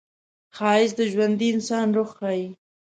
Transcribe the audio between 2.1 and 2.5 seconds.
ښيي